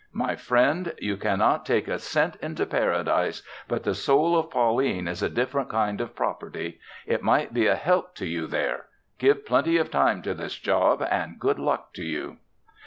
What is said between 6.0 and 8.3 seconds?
of property. It might be a help to